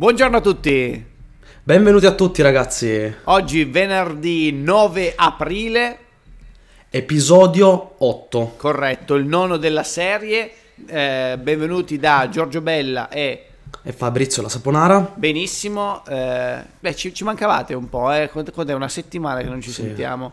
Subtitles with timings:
[0.00, 1.06] Buongiorno a tutti.
[1.62, 3.16] Benvenuti a tutti ragazzi.
[3.24, 5.98] Oggi venerdì 9 aprile.
[6.88, 8.54] Episodio 8.
[8.56, 10.52] Corretto, il nono della serie.
[10.86, 13.48] Eh, benvenuti da Giorgio Bella e...
[13.82, 15.12] E Fabrizio La Saponara.
[15.16, 16.02] Benissimo.
[16.06, 18.30] Eh, beh, ci, ci, mancavate un po', eh.
[18.30, 19.82] Quant'è una settimana che non ci sì.
[19.82, 20.32] sentiamo?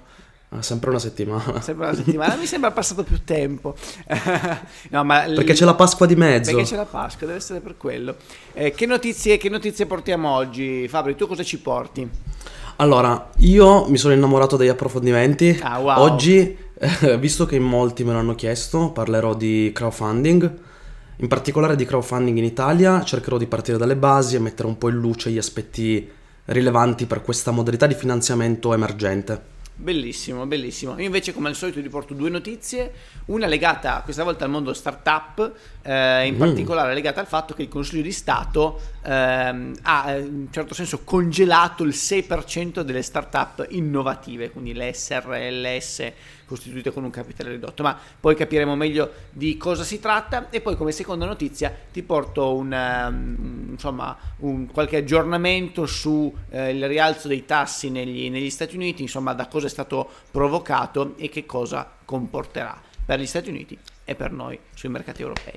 [0.49, 1.59] Ah, sempre una settimana.
[1.61, 3.75] Sempre una settimana, mi sembra passato più tempo.
[4.91, 6.51] no, perché c'è la Pasqua di mezzo.
[6.51, 8.15] Perché c'è la Pasqua, deve essere per quello.
[8.53, 10.87] Eh, che, notizie, che, notizie, portiamo oggi?
[10.87, 12.09] Fabri, tu cosa ci porti?
[12.77, 15.59] Allora, io mi sono innamorato degli approfondimenti.
[15.61, 15.99] Ah, wow.
[15.99, 20.59] Oggi, eh, visto che in molti me l'hanno chiesto, parlerò di crowdfunding.
[21.17, 24.87] In particolare di crowdfunding in Italia, cercherò di partire dalle basi e mettere un po'
[24.87, 26.09] in luce gli aspetti
[26.45, 29.55] rilevanti per questa modalità di finanziamento emergente.
[29.79, 30.97] Bellissimo, bellissimo.
[30.97, 32.91] Io invece come al solito vi porto due notizie,
[33.25, 35.51] una legata questa volta al mondo startup,
[35.83, 36.39] eh, in mm.
[36.39, 40.73] particolare legata al fatto che il Consiglio di Stato ehm, ha eh, in un certo
[40.73, 46.11] senso congelato il 6% delle startup innovative, quindi le SRLS
[46.47, 50.75] costituite con un capitale ridotto, ma poi capiremo meglio di cosa si tratta e poi
[50.75, 57.45] come seconda notizia ti porto un, um, insomma, un qualche aggiornamento sul eh, rialzo dei
[57.45, 62.81] tassi negli, negli Stati Uniti, insomma da cosa è stato provocato e che cosa comporterà
[63.05, 65.53] per gli Stati Uniti e per noi sui mercati europei.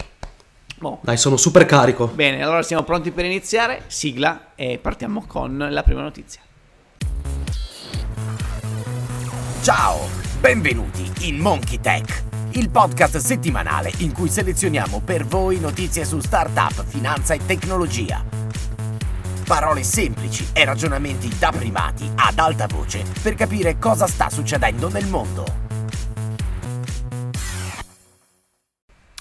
[0.79, 0.99] Boh.
[1.03, 2.07] Dai, sono super carico.
[2.07, 3.85] Bene, allora siamo pronti per iniziare.
[3.87, 6.41] Sigla e partiamo con la prima notizia.
[9.63, 10.20] Ciao!
[10.41, 16.83] Benvenuti in Monkey Tech, il podcast settimanale in cui selezioniamo per voi notizie su startup,
[16.83, 18.25] finanza e tecnologia.
[19.45, 25.09] Parole semplici e ragionamenti da primati ad alta voce per capire cosa sta succedendo nel
[25.09, 25.70] mondo.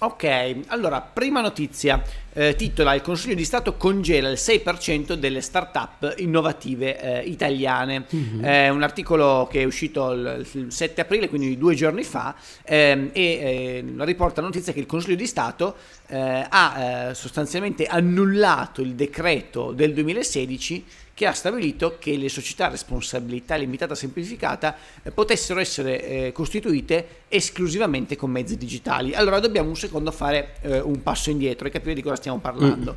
[0.01, 2.01] Ok, allora, prima notizia.
[2.31, 8.05] Eh, titola Il Consiglio di Stato congela il 6% delle start-up innovative eh, italiane.
[8.15, 8.41] Mm-hmm.
[8.41, 12.33] È un articolo che è uscito il, il 7 aprile, quindi due giorni fa,
[12.63, 15.75] ehm, e eh, riporta la notizia che il Consiglio di Stato
[16.07, 20.85] eh, ha eh, sostanzialmente annullato il decreto del 2016
[21.19, 27.23] che ha stabilito che le società a responsabilità limitata semplificata eh, potessero essere eh, costituite
[27.27, 29.13] esclusivamente con mezzi digitali.
[29.13, 32.95] Allora dobbiamo un secondo fare eh, un passo indietro e capire di cosa stiamo parlando.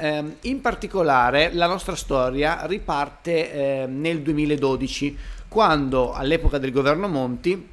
[0.00, 0.30] Mm.
[0.42, 5.16] in particolare la nostra storia riparte ehm, nel 2012,
[5.48, 7.72] quando all'epoca del governo Monti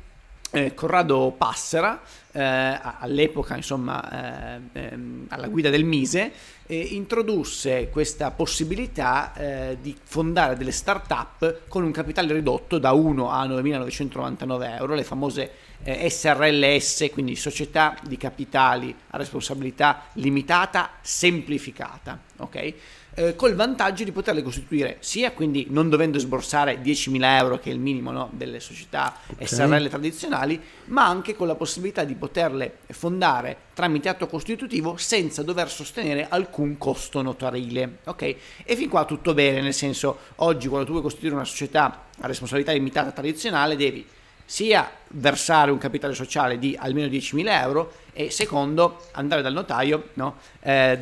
[0.51, 2.01] eh, Corrado Passera,
[2.31, 6.31] eh, all'epoca insomma eh, ehm, alla guida del Mise,
[6.65, 13.29] eh, introdusse questa possibilità eh, di fondare delle start-up con un capitale ridotto da 1
[13.29, 15.51] a 9.999 euro, le famose
[15.83, 22.19] eh, SRLS, quindi società di capitali a responsabilità limitata semplificata.
[22.37, 22.75] Okay?
[23.13, 27.73] Eh, col vantaggio di poterle costituire sia quindi non dovendo sborsare 10.000 euro che è
[27.73, 29.47] il minimo no, delle società okay.
[29.47, 35.69] SRL tradizionali, ma anche con la possibilità di poterle fondare tramite atto costitutivo senza dover
[35.69, 37.99] sostenere alcun costo notarile.
[38.05, 38.35] Ok?
[38.63, 42.27] E fin qua tutto bene, nel senso oggi quando tu vuoi costituire una società a
[42.27, 44.05] responsabilità limitata tradizionale devi
[44.45, 50.37] sia versare un capitale sociale di almeno 10.000 euro e secondo andare dal notaio no?
[50.61, 50.97] eh,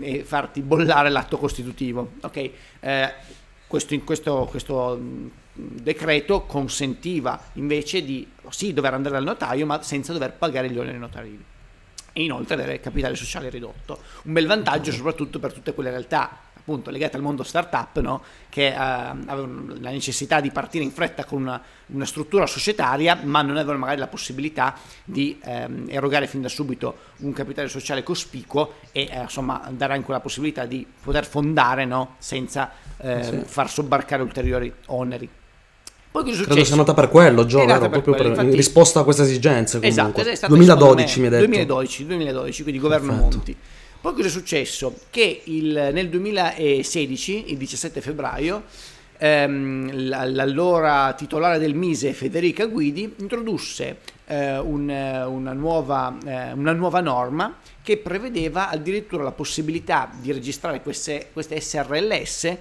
[0.00, 2.12] e farti bollare l'atto costitutivo.
[2.20, 2.52] Okay?
[2.80, 3.12] Eh,
[3.66, 10.32] questo, questo, questo, decreto consentiva invece di sì dover andare dal notaio ma senza dover
[10.32, 11.44] pagare gli oneri notarili
[12.14, 13.98] e inoltre avere capitale sociale ridotto.
[14.24, 18.22] Un bel vantaggio soprattutto per tutte quelle realtà appunto legate al mondo startup, no?
[18.48, 23.42] che eh, avevano la necessità di partire in fretta con una, una, struttura societaria, ma
[23.42, 28.74] non avevano magari la possibilità di ehm, erogare fin da subito un capitale sociale cospicuo
[28.92, 32.14] e eh, insomma dare anche la possibilità di poter fondare no?
[32.18, 33.42] senza eh, sì.
[33.44, 35.28] far sobbarcare ulteriori oneri.
[36.12, 37.88] Poi cosa è Credo sia nata per quello, Gio, vero?
[37.88, 39.78] Proprio quello, per, in risposta a questa esigenza.
[39.78, 40.02] Comunque.
[40.02, 41.46] Esatto, è stato 2012 mi hai detto.
[41.46, 43.36] 2012, 2012 quindi governo Perfetto.
[43.36, 43.56] Monti.
[44.02, 44.96] Poi cosa è successo?
[45.10, 48.64] Che il, nel 2016, il 17 febbraio,
[49.16, 56.98] ehm, l'allora titolare del Mise, Federica Guidi, introdusse eh, un, una, nuova, eh, una, nuova,
[56.98, 62.56] norma che prevedeva addirittura la possibilità di registrare queste, queste SRLS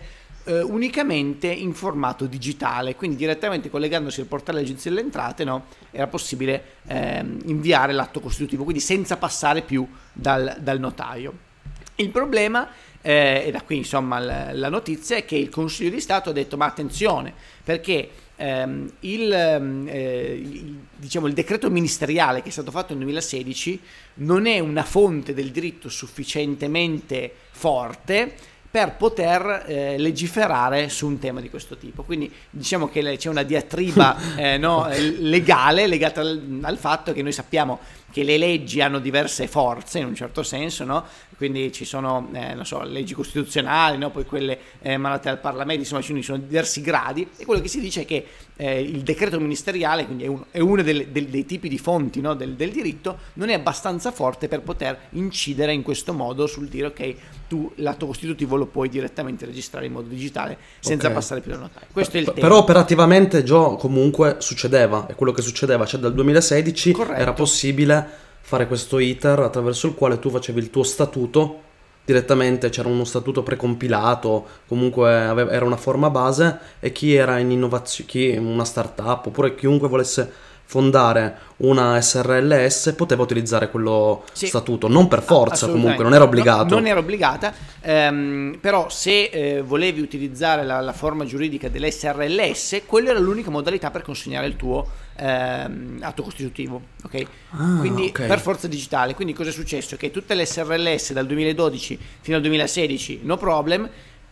[0.45, 6.07] eh, unicamente in formato digitale, quindi direttamente collegandosi al portale dell'Agenzia delle Entrate no, era
[6.07, 11.49] possibile ehm, inviare l'atto costitutivo, quindi senza passare più dal, dal notaio.
[11.95, 12.69] Il problema
[13.01, 16.33] eh, e da qui insomma la, la, notizia è che il Consiglio di Stato ha
[16.33, 17.33] detto ma attenzione
[17.63, 23.81] perché ehm, il, ehm, eh, diciamo, il, decreto ministeriale che è stato fatto nel 2016
[24.15, 28.35] non è una fonte del diritto sufficientemente forte
[28.71, 32.03] per poter eh, legiferare su un tema di questo tipo.
[32.03, 34.87] Quindi diciamo che c'è una diatriba eh, no,
[35.19, 37.79] legale legata al, al, fatto che noi sappiamo
[38.11, 41.05] che le leggi hanno diverse forze in un certo senso, no?
[41.35, 44.09] quindi ci sono eh, so, leggi costituzionali, no?
[44.09, 47.79] poi quelle eh, emanate dal Parlamento, insomma ci sono diversi gradi e quello che si
[47.81, 48.25] dice è che
[48.61, 52.21] eh, il decreto ministeriale, quindi è, un, è uno del, del, dei tipi di fonti
[52.21, 52.35] no?
[52.35, 56.85] del, del, diritto, non è abbastanza forte per poter incidere in questo modo sul dire
[56.85, 57.15] ok,
[57.47, 61.17] tu l'atto costitutivo lo puoi direttamente registrare in modo digitale senza okay.
[61.17, 61.87] passare più dal notaio.
[61.91, 62.39] Questo è il tema.
[62.39, 67.19] Però operativamente Gio comunque succedeva, è quello che succedeva, cioè dal 2016 Corretto.
[67.19, 68.07] era possibile
[68.41, 71.69] fare questo iter attraverso il quale tu facevi il tuo statuto
[72.03, 77.51] direttamente c'era uno statuto precompilato, comunque aveva, era una forma base e chi era in
[77.51, 84.47] innovazione, chi una startup oppure chiunque volesse fondare una SRLS poteva utilizzare quello sì.
[84.47, 86.69] statuto, non per forza comunque, non era obbligato.
[86.69, 92.83] No, non era obbligata, ehm, però se eh, volevi utilizzare la, la, forma giuridica dell'SRLS,
[92.85, 94.87] quella era l'unica modalità per consegnare il tuo
[95.17, 97.25] ehm, atto costitutivo, ok?
[97.49, 98.27] Ah, quindi okay.
[98.27, 99.13] per forza digitale.
[99.13, 99.97] Quindi cosa è successo?
[99.97, 103.89] Che tutte le SRLS dal 2012 fino al 2016, no problem,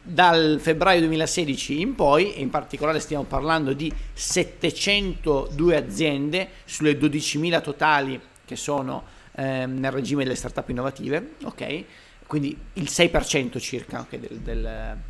[0.09, 7.61] dal febbraio 2016 in poi, e in particolare stiamo parlando di 702 aziende sulle 12.000
[7.61, 9.03] totali che sono
[9.35, 11.83] ehm, nel regime delle startup innovative, ok?
[12.25, 14.39] Quindi il 6% circa okay, del,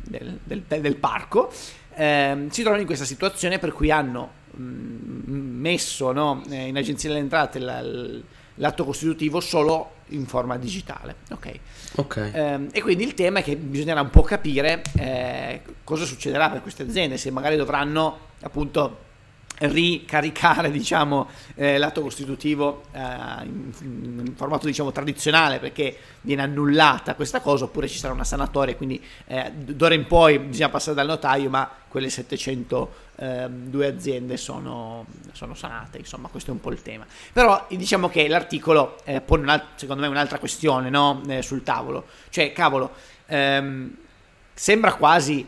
[0.02, 1.52] del, del, del, parco,
[1.94, 7.08] ehm, si trovano in questa situazione per cui hanno mh, mm, messo no, in agenzia
[7.08, 7.82] delle entrate la,
[8.54, 11.16] l'atto costitutivo solo in forma digitale.
[11.30, 11.58] Ok.
[11.96, 12.32] okay.
[12.32, 16.62] Eh, e quindi il tema è che bisognerà un po' capire eh, cosa succederà per
[16.62, 19.08] queste aziende, se magari dovranno appunto
[19.60, 22.98] ricaricare diciamo, eh, l'atto costitutivo eh,
[23.42, 28.74] in, in, formato diciamo, tradizionale perché viene annullata questa cosa oppure ci sarà una sanatoria
[28.74, 35.04] quindi eh, d'ora in poi bisogna passare dal notaio ma quelle 702 ehm, aziende sono,
[35.32, 39.64] sono, sanate insomma questo è un po' il tema però diciamo che l'articolo eh, pone
[39.74, 41.20] secondo me un'altra questione no?
[41.28, 42.92] Eh, sul tavolo cioè cavolo
[43.26, 43.94] ehm,
[44.54, 45.46] sembra quasi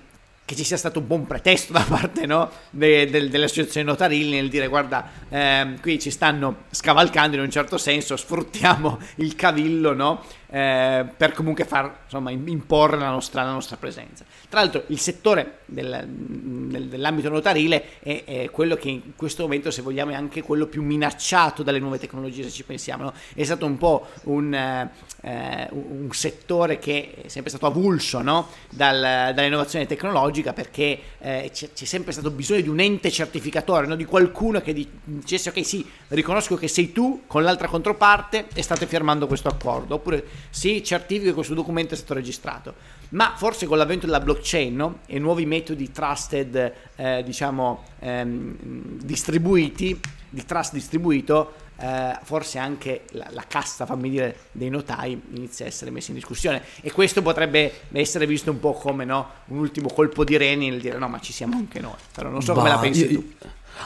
[0.53, 4.33] che ci sia stato un buon pretesto da parte no, de, de, delle associazioni notarili
[4.33, 9.95] nel dire guarda ehm, qui ci stanno scavalcando in un certo senso sfruttiamo il cavillo
[9.95, 10.23] no,
[10.55, 15.61] eh, per comunque far insomma imporre la nostra, la nostra presenza tra l'altro il settore
[15.65, 20.43] del, del, dell'ambito notarile è, è, quello che in questo momento se vogliamo è anche
[20.43, 23.15] quello più minacciato dalle nuove tecnologie se ci pensiamo no?
[23.35, 28.21] è stato un po' un, eh, un, settore che è sempre stato avulso
[28.69, 33.97] Dal, dall'innovazione tecnologica perché eh, c'è, c'è, sempre stato bisogno di un ente certificatore no?
[33.97, 38.87] di qualcuno che dicesse ok sì riconosco che sei tu con l'altra controparte e state
[38.87, 42.75] firmando questo accordo oppure sì certifico che questo documento è stato registrato
[43.13, 44.99] ma forse con l'avvento della blockchain no?
[45.07, 48.57] e nuovi metodi trusted, eh, diciamo, ehm,
[49.03, 49.99] distribuiti,
[50.29, 55.69] di trust distribuito, eh, forse anche la, la, casta, fammi dire, dei notai inizia a
[55.69, 59.89] essere messa in discussione e questo potrebbe essere visto un po' come no, un ultimo
[59.89, 62.61] colpo di reni nel dire no ma ci siamo anche noi, però non so bah,
[62.61, 63.33] come la pensi io, tu.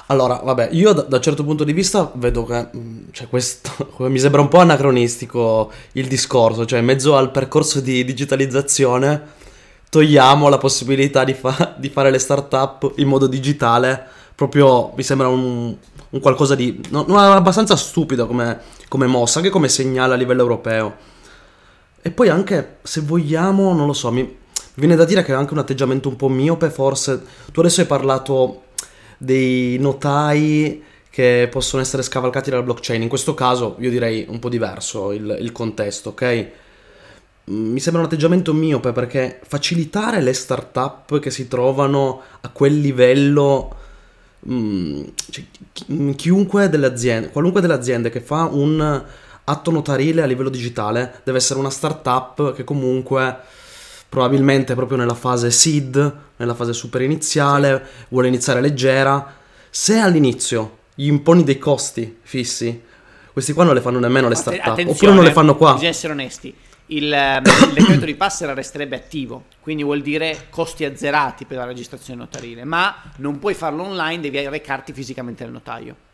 [0.07, 3.71] Allora, vabbè, io da, da, un certo punto di vista vedo che mm, cioè, questo
[4.09, 9.35] mi sembra un po' anacronistico il discorso, cioè in mezzo al percorso di digitalizzazione
[9.89, 15.29] togliamo la possibilità di, fa- di fare le start-up in modo digitale, proprio mi sembra
[15.29, 15.75] un,
[16.11, 20.43] un qualcosa di non, non abbastanza stupido come, come mossa, anche come segnale a livello
[20.43, 21.15] europeo.
[22.03, 24.37] E poi anche, se vogliamo, non lo so, mi
[24.75, 27.21] viene da dire che è anche un atteggiamento un po' miope, forse.
[27.51, 28.66] Tu adesso hai parlato
[29.19, 33.01] dei notai che possono essere scavalcati dalla blockchain.
[33.01, 36.47] In questo caso io direi un po' diverso il, il contesto, ok?
[37.51, 42.81] Mm, mi sembra un atteggiamento miope perché facilitare le start-up che si trovano a quel
[42.81, 43.75] livello...
[44.49, 45.45] Mm, cioè,
[45.93, 49.05] mm, chiunque delle aziende, qualunque delle aziende che fa un
[49.49, 53.39] atto notarile a livello digitale deve essere una start-up che comunque
[54.09, 59.35] probabilmente proprio nella fase seed, nella fase super iniziale, vuole iniziare leggera.
[59.71, 62.83] Se all'inizio gli imponi dei costi fissi,
[63.33, 65.73] questi qua non le fanno nemmeno le start-up, oppure non le fanno qua.
[65.73, 66.55] Bisogna essere onesti.
[66.87, 71.65] Il, ehm, il decreto di Passera resterebbe attivo, quindi vuol dire costi azzerati per la
[71.65, 76.06] registrazione notarile, ma non puoi farlo online, devi recarti fisicamente al notaio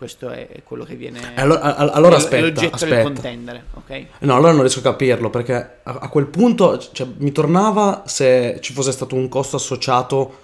[0.00, 2.94] questo è quello che viene allora, allora aspetta, l'oggetto aspetta.
[2.94, 4.06] del contendere ok?
[4.20, 5.52] no allora non riesco a capirlo perché
[5.82, 10.38] a, a quel punto cioè, mi tornava se ci fosse stato un costo associato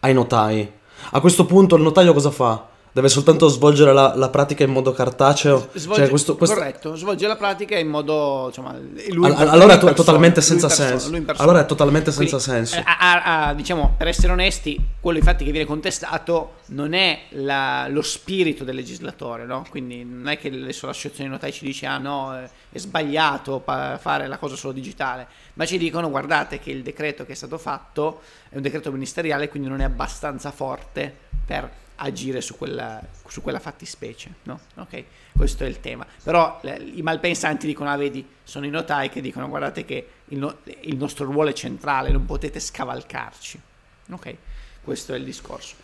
[0.00, 0.68] ai notai
[1.12, 2.66] a questo punto il notaio cosa fa?
[2.92, 5.68] Deve soltanto svolgere la, la pratica in modo cartaceo.
[5.74, 6.54] Svolge, cioè, questo, questo...
[6.56, 8.46] Corretto, svolge la pratica in modo...
[8.48, 8.76] Insomma,
[9.10, 11.10] lui, All- allora è to- persona, totalmente lui senza persona, senso.
[11.10, 11.24] lui.
[11.36, 12.76] Allora è totalmente senza Quindi, senso.
[12.76, 17.20] eh, a- a- a- diciamo, per essere onesti, quello infatti che viene contestato non è
[17.30, 19.64] la- lo spirito del legislatore, no?
[19.70, 24.26] Quindi non è che adesso l'associazione notai ci dice ah no, eh, è sbagliato fare
[24.26, 28.20] la cosa solo digitale, ma ci dicono guardate che il decreto che è stato fatto
[28.50, 31.14] è un decreto ministeriale, quindi non è abbastanza forte
[31.46, 34.60] per agire su quella, su quella fattispecie, no?
[34.76, 35.04] Ok,
[35.36, 36.06] questo è il tema.
[36.22, 40.38] Però eh, i malpensanti dicono, ah vedi, sono i notai che dicono, guardate che il,
[40.38, 43.60] no- il nostro ruolo è centrale, non potete scavalcarci.
[44.10, 44.36] Ok,
[44.88, 45.74] questo è il discorso.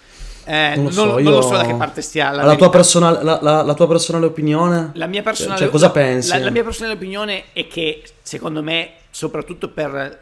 [0.46, 2.56] Eh, Non non, lo so, non io- lo so da che parte stia la, la,
[2.56, 4.90] tua personale, la, la- la tua personale opinione?
[4.94, 6.38] La mia personale, Cioè, cosa pensi?
[6.38, 10.18] La, mia personale opinione è che, secondo me, soprattutto per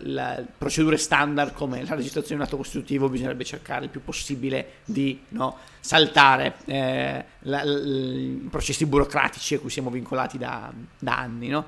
[0.58, 5.20] procedure standard come la registrazione di un atto costitutivo, bisognerebbe cercare il più possibile di
[5.30, 11.66] no, saltare eh, i processi burocratici a cui siamo vincolati da, da anni, no?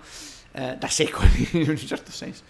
[0.52, 2.42] Eh, da secoli, in un certo senso.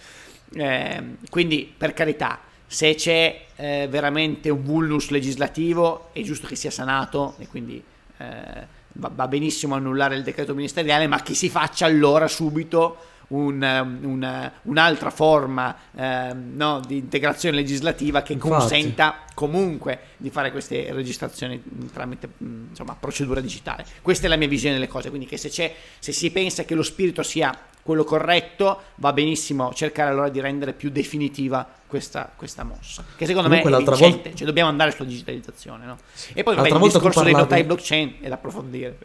[0.54, 2.38] Eh, quindi, per carità,
[2.74, 7.80] se c'è eh, veramente un vulnus legislativo, è giusto che sia sanato e quindi
[8.18, 12.96] eh, va, va benissimo annullare il decreto ministeriale, ma che si faccia allora subito
[13.28, 18.52] un, um, un, un'altra forma ehm, no, di integrazione legislativa che Infatti.
[18.52, 21.62] consenta comunque di fare queste registrazioni
[21.92, 23.86] tramite mh, insomma, procedura digitale.
[24.02, 26.74] Questa è la mia visione delle cose, quindi che se, c'è, se si pensa che
[26.74, 32.64] lo spirito sia quello corretto, va benissimo cercare allora di rendere più definitiva questa, questa
[32.64, 35.84] mossa, che secondo Comunque me è vincente, volta- cioè dobbiamo andare sulla digitalizzazione.
[35.84, 35.96] No?
[36.32, 38.98] E poi vabbè, il discorso dei parlavi- notai blockchain è da approfondire.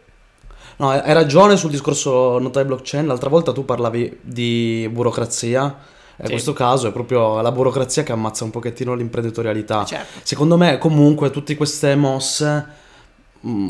[0.76, 3.06] No, hai ragione sul discorso notai blockchain.
[3.06, 5.62] L'altra volta tu parlavi di burocrazia.
[6.16, 6.32] In Sì.
[6.32, 9.84] questo caso è proprio la burocrazia che ammazza un pochettino l'imprenditorialità.
[9.84, 10.20] Certo.
[10.22, 12.66] Secondo me, comunque, tutte queste mosse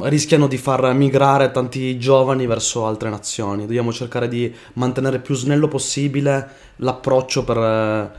[0.02, 3.66] rischiano di far migrare tanti giovani verso altre nazioni.
[3.66, 8.10] Dobbiamo cercare di mantenere più snello possibile l'approccio per, eh,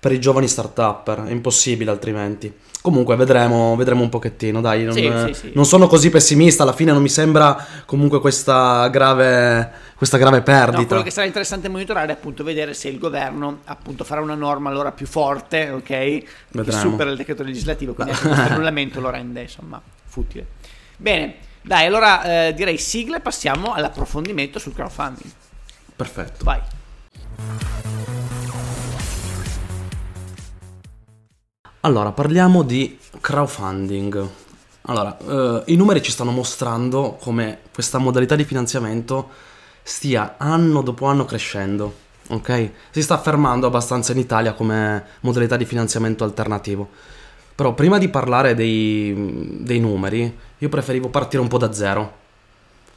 [0.00, 1.26] per i giovani start-up.
[1.26, 2.52] È impossibile altrimenti.
[2.80, 4.60] Comunque, vedremo, vedremo un pochettino.
[4.60, 5.50] Dai, non, Sì, eh, sì, sì.
[5.54, 6.62] non sono così pessimista.
[6.62, 10.86] Alla fine non mi sembra comunque questa grave, questa grave No, perdita.
[10.86, 14.70] quello che sarà interessante monitorare è appunto vedere se il governo appunto farà una norma
[14.70, 15.82] allora più forte, ok?
[15.82, 16.80] Che Vedremo.
[16.80, 20.46] supera il decreto legislativo, quindi questo annullamento lo rende insomma futile.
[20.96, 25.30] Bene, dai, allora eh, direi sigla e passiamo all'approfondimento sul crowdfunding.
[25.94, 26.44] Perfetto.
[26.44, 26.60] Vai.
[31.80, 34.28] Allora, parliamo di crowdfunding.
[34.82, 39.30] Allora, eh, i numeri ci stanno mostrando come questa modalità di finanziamento
[39.82, 41.94] stia anno dopo anno crescendo,
[42.28, 42.70] ok?
[42.90, 46.90] Si sta affermando abbastanza in Italia come modalità di finanziamento alternativo.
[47.56, 52.24] Però prima di parlare dei, dei numeri, io preferivo partire un po' da zero.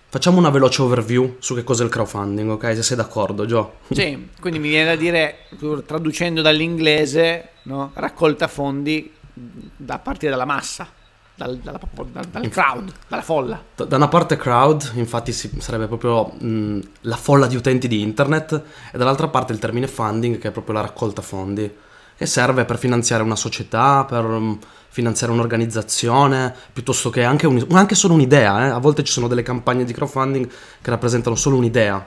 [0.09, 2.75] Facciamo una veloce overview su che cos'è il crowdfunding, ok?
[2.75, 3.73] Se sei d'accordo, Gio.
[3.91, 5.45] Sì, quindi mi viene da dire,
[5.85, 7.91] traducendo dall'inglese, no?
[7.93, 10.87] raccolta fondi da partire dalla massa,
[11.35, 11.79] dal, dalla-
[12.11, 13.63] dal- dal crowd, dalla folla.
[13.75, 18.61] Da una parte crowd, infatti si- sarebbe proprio mh, la folla di utenti di internet,
[18.91, 21.71] e dall'altra parte il termine funding, che è proprio la raccolta fondi,
[22.19, 24.59] che serve per finanziare una società, per mh,
[24.89, 28.65] finanziare un'organizzazione, piuttosto che anche, un- anche solo un'idea.
[28.65, 28.69] eh.
[28.71, 30.49] A volte ci sono delle campagne di crowdfunding
[30.81, 32.05] che rappresentano solo un'idea.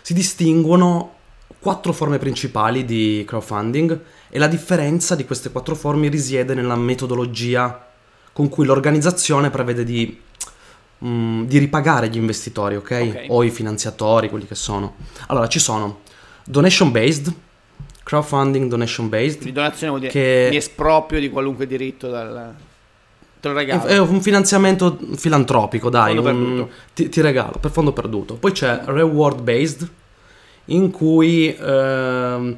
[0.00, 1.12] Si distinguono
[1.58, 7.86] quattro forme principali di crowdfunding e la differenza di queste quattro forme risiede nella metodologia
[8.32, 10.18] con cui l'organizzazione prevede di,
[11.04, 12.90] mm, di ripagare gli investitori, ok?
[13.10, 13.24] Ok.
[13.28, 14.94] O i finanziatori, quelli che sono.
[15.26, 16.00] Allora, ci sono
[16.46, 17.30] donation based,
[18.04, 22.54] crowdfunding donation based, Quindi donazione vuol dire Che- mi esproprio di qualunque diritto dal...
[23.40, 23.84] Te lo regalo.
[23.84, 26.16] È un finanziamento filantropico, dai.
[26.16, 28.36] Un- ti, ti regalo per fondo perduto.
[28.36, 29.90] Poi c'è reward based,
[30.66, 32.56] in cui ehm,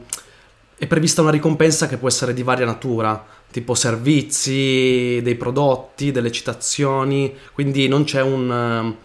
[0.78, 6.30] è prevista una ricompensa che può essere di varia natura, tipo servizi, dei prodotti, delle
[6.30, 7.34] citazioni.
[7.52, 8.96] Quindi non c'è un, ehm,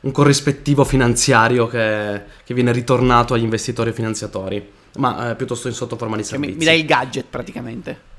[0.00, 5.74] un corrispettivo finanziario che, che viene ritornato agli investitori e finanziatori, ma eh, piuttosto in
[5.74, 8.09] sotto forma di Cioè, mi, mi dai il gadget praticamente.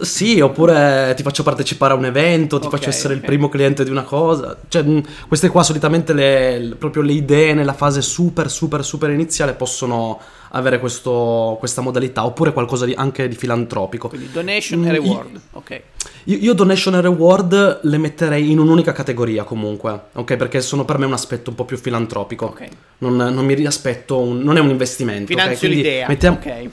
[0.00, 3.20] Sì, oppure ti faccio partecipare a un evento, ti Ok, faccio essere ok.
[3.20, 4.56] il primo cliente di una cosa.
[4.66, 4.84] Cioè,
[5.28, 10.18] queste qua solitamente le, proprio le idee nella fase super, super, super iniziale possono
[10.52, 14.08] avere questo- questa modalità, oppure qualcosa di- anche di filantropico.
[14.08, 15.40] Quindi donation Mm, e i- reward.
[15.52, 15.80] Ok.
[16.24, 20.36] Io, io donation e reward le metterei in un'unica categoria comunque, ok?
[20.36, 22.46] Perché sono per me un aspetto un po' più filantropico.
[22.46, 22.66] Ok.
[22.98, 25.26] Non, non mi riaspetto, un- non è un investimento.
[25.26, 26.08] Finanzio Quindi l'idea.
[26.08, 26.68] mettiamo- Ok.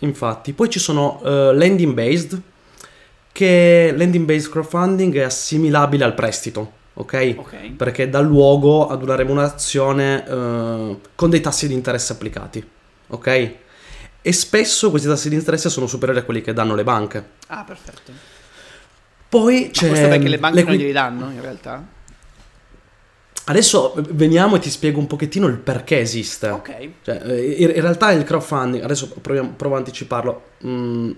[0.00, 2.40] Infatti, poi ci sono eh, landing based
[3.32, 7.34] che landing based crowdfunding è assimilabile al prestito, ok?
[7.36, 7.56] Ok.
[7.76, 12.66] Perché dà luogo ad una remunerazione eh, con dei tassi di interesse applicati,
[13.08, 13.52] ok?
[14.22, 17.24] E spesso questi tassi di interesse sono superiori a quelli che danno le banche.
[17.48, 18.12] Ah, perfetto.
[19.28, 21.86] Poi Ma c'è questo perché le banche non l'equi- glieli danno, in realtà?
[23.50, 26.50] Adesso veniamo e ti spiego un pochettino il perché esiste.
[26.50, 26.90] Ok.
[27.02, 31.10] Cioè, eh, in, realtà il crowdfunding, adesso proviamo- provo a anticiparlo, mm,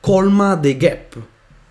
[0.00, 1.16] colma dei gap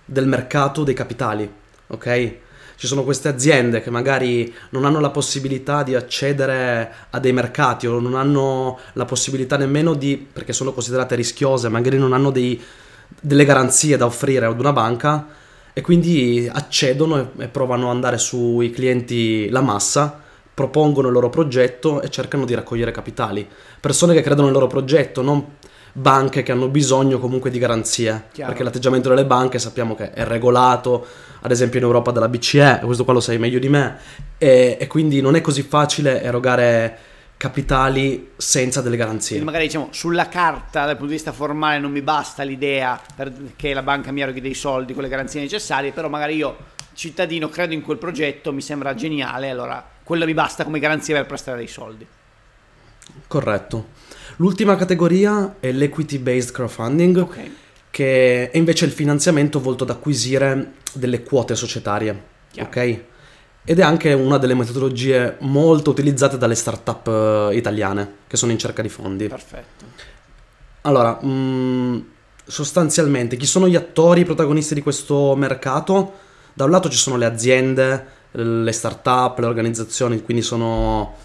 [0.06, 1.52] del mercato dei capitali,
[1.88, 2.36] ok?
[2.78, 7.86] Ci sono queste aziende che magari non hanno la possibilità di accedere a dei mercati
[7.86, 12.62] o non hanno la possibilità nemmeno di, perché sono considerate rischiose, magari non hanno dei-
[13.20, 15.28] delle garanzie da offrire ad una banca
[15.78, 20.20] e quindi accedono e, provano ad andare sui clienti la massa,
[20.52, 23.48] propongono il loro progetto e cercano di raccogliere capitali.
[23.80, 25.46] Persone che credono nel loro progetto, non
[25.94, 28.50] banche che hanno bisogno comunque di garanzie, Chiaro.
[28.50, 31.06] perché l'atteggiamento delle banche sappiamo che è regolato,
[31.42, 33.98] ad esempio in Europa dalla BCE, questo qua lo sai meglio di me,
[34.40, 36.98] e, e quindi non è così facile erogare
[37.38, 39.36] capitali senza delle garanzie.
[39.36, 43.00] Quindi magari diciamo sulla carta dal punto di vista formale non mi basta l'idea
[43.56, 46.58] che la banca mi eroghi dei soldi con le garanzie necessarie, però magari io
[46.94, 51.28] cittadino credo in quel progetto, mi sembra geniale, allora quello mi basta come garanzia per
[51.28, 52.06] prestare dei soldi.
[53.28, 53.88] Corretto.
[54.38, 57.50] L'ultima categoria è l'equity based crowdfunding, Ok.
[57.92, 62.24] che è invece il finanziamento volto ad acquisire delle quote societarie.
[62.52, 62.70] Chiaro.
[62.70, 63.00] Ok?
[63.70, 68.58] Ed è anche una delle metodologie molto utilizzate dalle start-up eh, italiane che sono in
[68.58, 69.28] cerca di fondi.
[69.28, 69.84] Perfetto.
[70.84, 72.06] Allora, mh,
[72.46, 76.14] sostanzialmente, chi sono gli attori, protagonisti di questo mercato?
[76.54, 81.16] Da un lato ci sono le aziende, le start-up, le organizzazioni, quindi sono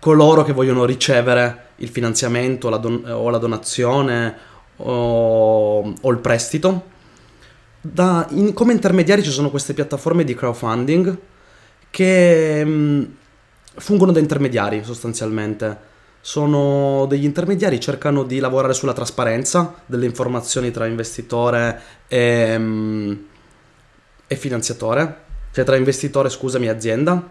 [0.00, 4.36] coloro che vogliono ricevere il finanziamento la don- o la donazione
[4.78, 6.82] o, o il prestito.
[7.80, 11.16] Da- in- come intermediari ci sono queste piattaforme di crowdfunding
[11.96, 13.14] che mh,
[13.76, 15.94] fungono da intermediari sostanzialmente.
[16.20, 23.24] Sono degli intermediari, cercano di lavorare sulla trasparenza delle informazioni tra investitore e, mh,
[24.26, 25.20] e finanziatore,
[25.52, 27.30] cioè tra investitore, scusami, azienda.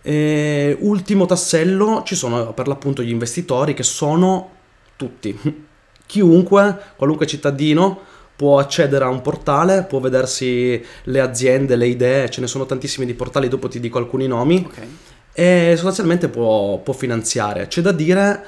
[0.00, 4.50] E ultimo tassello, ci sono per l'appunto gli investitori che sono
[4.94, 5.36] tutti.
[6.06, 8.00] Chiunque, qualunque cittadino
[8.38, 13.04] può accedere a un portale, può vedersi le aziende, le idee, ce ne sono tantissimi
[13.04, 14.78] di portali, dopo ti dico alcuni nomi Ok.
[15.32, 17.66] e sostanzialmente può, può finanziare.
[17.66, 18.42] C'è da dire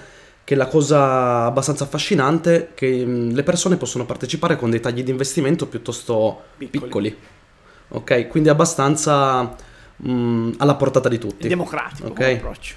[0.44, 5.02] che la cosa abbastanza affascinante è che mh, le persone possono partecipare con dei tagli
[5.02, 6.80] di investimento piuttosto Piccoli.
[6.84, 7.16] piccoli.
[7.88, 9.56] Ok, quindi abbastanza
[9.96, 11.48] mh, alla portata di È tutti.
[11.48, 12.14] democratico Ok.
[12.14, 12.74] come approccio.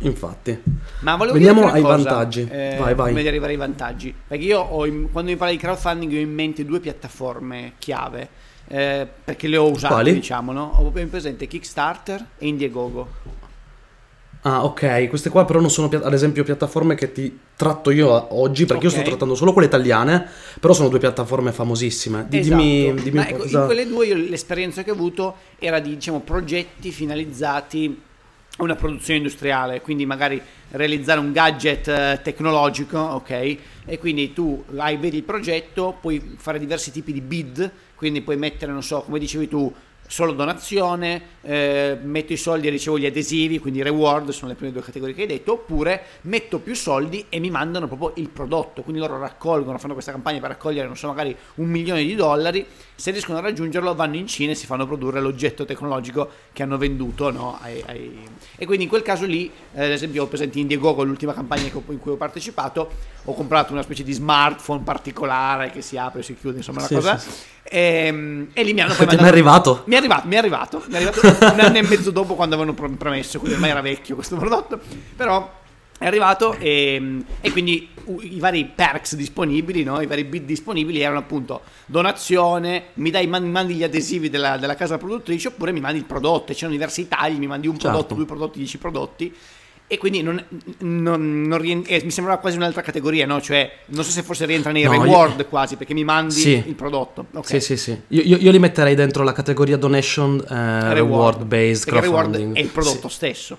[0.00, 0.60] Infatti.
[1.00, 2.48] Ma volevo Veniamo ai cosa, vantaggi.
[2.50, 3.06] eh, Vai, vai.
[3.06, 4.14] Prima di arrivare ai vantaggi.
[4.26, 8.28] Perché io ho in- quando mi parli di crowdfunding ho in mente due piattaforme chiave.
[8.70, 10.12] eh, perché le ho usate, Quali?
[10.12, 10.74] diciamo, no?
[10.76, 13.08] Ho ben presente Kickstarter e Indiegogo.
[14.42, 18.66] Ah, ok, queste qua però non sono ad esempio piattaforme che ti tratto io oggi
[18.66, 20.28] perché io sto trattando solo quelle italiane,
[20.60, 22.26] però sono due piattaforme famosissime.
[22.28, 23.02] Di- Dimmi, Esatto.
[23.02, 23.58] dimmi Ma un po' ecco, cosa...
[23.60, 28.02] in quelle due io l'esperienza che ho avuto era di diciamo, progetti finalizzati
[28.58, 30.40] una produzione industriale, quindi magari
[30.70, 33.56] realizzare un gadget eh, tecnologico, ok?
[33.84, 38.36] E quindi tu hai, vedi il progetto, puoi fare diversi tipi di bid, quindi puoi
[38.36, 39.72] mettere, non so, come dicevi tu,
[40.08, 44.72] solo donazione, eh, metto i soldi e ricevo gli adesivi, quindi reward sono le prime
[44.72, 48.82] due categorie che hai detto, oppure metto più soldi e mi mandano proprio il prodotto,
[48.82, 52.66] quindi loro raccolgono, fanno questa campagna per raccogliere, non so, magari un milione di dollari,
[52.94, 56.78] se riescono a raggiungerlo vanno in Cina e si fanno produrre l'oggetto tecnologico che hanno
[56.78, 57.58] venduto, no?
[57.60, 61.34] ai- ai- E quindi in quel caso lì, eh, ad esempio ho presente Indiegogo, l'ultima
[61.34, 62.90] campagna in cui ho partecipato,
[63.24, 66.88] ho comprato una specie di smartphone particolare che si apre e si chiude, insomma una
[66.88, 67.18] Sì, cosa...
[67.18, 67.36] sì, sì.
[67.70, 69.82] E, e lì mi hanno poi è mandato- mai arrivato?
[69.86, 71.20] mi è arrivato, mi è arrivato, mi è arrivato
[71.54, 74.80] un anno e mezzo dopo quando avevano pro- promesso, quindi ormai era vecchio questo prodotto,
[75.14, 75.56] però
[75.98, 77.88] è arrivato e, e quindi
[78.20, 80.00] i vari perks disponibili, no?
[80.00, 84.74] i vari bid disponibili erano appunto donazione, mi dai, man- mandi gli adesivi della, della
[84.76, 87.88] casa produttrice oppure mi mandi il prodotto, c'erano diversi tagli, mi mandi un Certo.
[87.88, 89.34] prodotto, due prodotti, dieci prodotti.
[89.90, 90.42] E quindi non,
[90.80, 93.40] non- non rien- eh, mi sembrava quasi un'altra categoria, no?
[93.40, 96.62] Cioè, non so se forse rientra nei No, io- reward quasi, perché mi mandi Sì.
[96.66, 97.24] il prodotto.
[97.32, 97.46] Ok.
[97.46, 97.98] Sì, sì, sì.
[98.08, 102.54] Io, io- io li metterei dentro la categoria donation eh, reward based perché crowdfunding.
[102.54, 103.14] è il prodotto Sì.
[103.14, 103.58] stesso.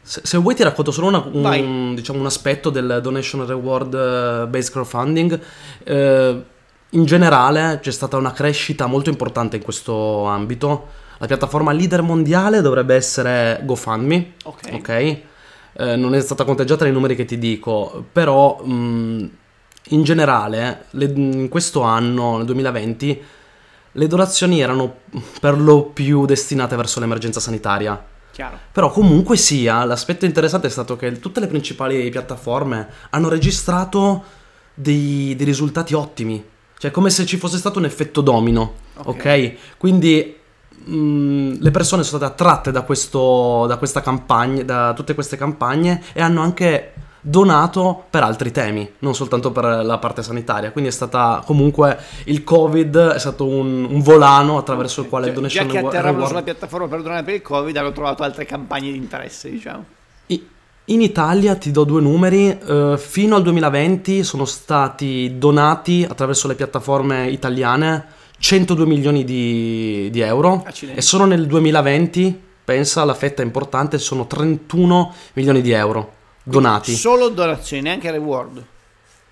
[0.00, 4.46] Se, se vuoi ti racconto solo una- un, diciamo, un aspetto del donation reward eh,
[4.46, 5.40] based crowdfunding.
[5.82, 6.42] Eh,
[6.90, 10.86] in generale c'è stata una crescita molto importante in questo ambito.
[11.18, 14.34] La piattaforma leader mondiale dovrebbe essere GoFundMe.
[14.44, 14.68] Ok.
[14.72, 15.18] ok?
[15.80, 19.30] Eh, non è stata conteggiata nei numeri che ti dico, però mh,
[19.90, 23.22] in generale, le- in questo anno, nel 2020,
[23.92, 24.96] le donazioni erano
[25.40, 28.04] per lo più destinate verso l'emergenza sanitaria.
[28.32, 28.58] Chiaro.
[28.72, 34.24] Però comunque sia, l'aspetto interessante è stato che tutte le principali piattaforme hanno registrato
[34.74, 36.44] dei, dei risultati ottimi.
[36.76, 39.06] Cioè, come se ci fosse stato un effetto domino, Ok.
[39.08, 39.52] ok?
[39.78, 40.37] Quindi
[40.84, 46.02] mh, le persone sono state attratte da, questo, da questa campagna, da tutte queste campagne
[46.12, 50.70] e hanno anche donato per altri temi, non soltanto per la parte sanitaria.
[50.70, 55.34] Quindi è stata comunque il Covid è stato un, un volano attraverso il quale Cioè,
[55.34, 58.44] donation già che atterravano Reward- sulla piattaforma per donare per il Covid, hanno trovato altre
[58.44, 59.84] campagne di interesse, diciamo.
[60.90, 66.54] In Italia ti do due numeri, eh, fino al 2020 sono stati donati attraverso le
[66.54, 68.06] piattaforme italiane
[68.38, 70.98] 102 milioni di, di euro Accidenti.
[70.98, 76.92] e solo nel 2020, pensa la fetta importante, sono 31 milioni di euro donati.
[76.94, 78.62] Solo donazioni, neanche reward.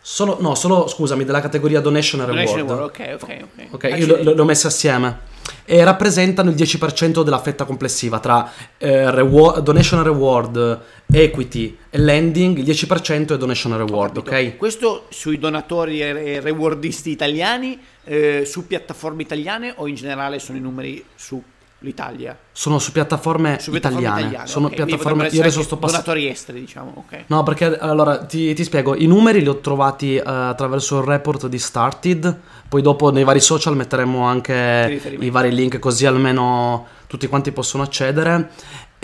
[0.01, 2.95] Solo, no, solo scusami, della categoria donation and Donation reward.
[2.97, 3.66] reward, ok, ok, ok.
[3.75, 4.25] Ok, io Accidenti.
[4.25, 5.19] le le ho messe assieme.
[5.64, 10.81] E rappresentano il 10% della fetta complessiva tra eh, reward- donation and reward,
[11.12, 12.57] equity e lending.
[12.59, 14.57] Il 10% è donation and reward, ok?
[14.57, 20.61] Questo sui donatori e rewardisti italiani, eh, su piattaforme italiane o in generale sono i
[20.61, 22.37] numeri sull'Italia?
[22.53, 24.21] Sono su piattaforme, Su piattaforme italiane.
[24.29, 24.49] italiane.
[24.49, 25.29] Sono ok, quindi piattaforme.
[25.29, 26.05] Io adesso sto passando.
[26.05, 27.25] Donatori esteri, diciamo, ok.
[27.27, 31.47] No, perché allora ti, ti spiego, i numeri li ho trovati eh, attraverso il report
[31.49, 32.38] di Started,
[32.69, 37.83] poi dopo nei vari social metteremo anche i vari link così almeno tutti quanti possono
[37.83, 38.51] accedere.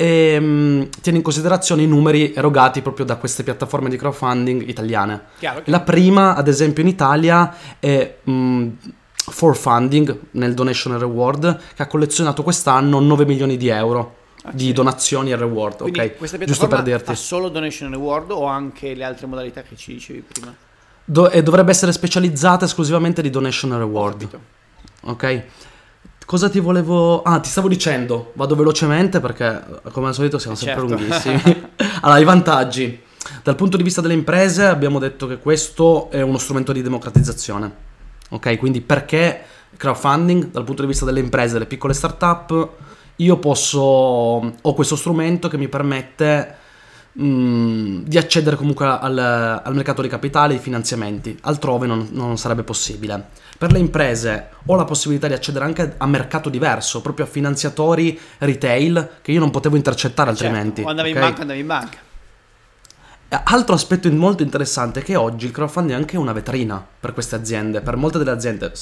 [0.02, 5.26] E mm, tieni in considerazione i numeri erogati proprio da queste piattaforme di crowdfunding italiane.
[5.38, 5.62] Chiaro.
[5.66, 8.68] La prima, ad esempio, in Italia è mm,
[9.14, 14.48] For Funding nel Donation and Reward, che ha collezionato quest'anno 9 milioni di euro di
[14.48, 14.72] Accidenti.
[14.72, 15.76] donazioni e reward.
[15.82, 16.16] Quindi ok?
[16.16, 17.14] questa Giusto per dirti.
[17.14, 20.52] solo donation and reward o anche le altre modalità che ci dicevi prima?
[21.04, 24.28] Do- e dovrebbe essere specializzata esclusivamente di donation and reward.
[25.02, 25.44] Ok?
[26.32, 27.20] Cosa ti volevo.
[27.20, 30.94] Ah, ti stavo dicendo, vado velocemente perché come al solito siamo sempre Certo.
[30.96, 31.68] lunghissimi.
[32.00, 32.98] allora, i vantaggi.
[33.42, 37.70] Dal punto di vista delle imprese abbiamo detto che questo è uno strumento di democratizzazione.
[38.30, 38.56] Ok?
[38.56, 39.42] Quindi perché
[39.76, 42.68] crowdfunding dal punto di vista delle imprese, delle piccole start-up,
[43.16, 46.56] io posso ho questo strumento che mi permette
[47.20, 52.38] mm, di accedere comunque al, al mercato di capitali e di finanziamenti, altrove non, non
[52.38, 53.28] sarebbe possibile.
[53.58, 58.18] Per le imprese ho la possibilità di accedere anche a mercato diverso, proprio a finanziatori
[58.38, 60.82] retail che io non potevo intercettare altrimenti.
[60.82, 61.14] Certo, o andavi ok?
[61.14, 61.98] in banca, andavi in banca.
[63.28, 67.14] Eh, Altro aspetto molto interessante è che oggi il crowdfunding è anche una vetrina per
[67.14, 68.72] queste aziende, per molte delle aziende.